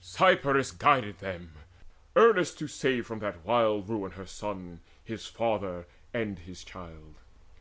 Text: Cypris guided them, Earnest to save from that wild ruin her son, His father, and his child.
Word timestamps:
Cypris 0.00 0.72
guided 0.72 1.20
them, 1.20 1.52
Earnest 2.16 2.58
to 2.58 2.66
save 2.66 3.06
from 3.06 3.20
that 3.20 3.44
wild 3.44 3.88
ruin 3.88 4.10
her 4.10 4.26
son, 4.26 4.80
His 5.04 5.28
father, 5.28 5.86
and 6.12 6.36
his 6.40 6.64
child. 6.64 7.14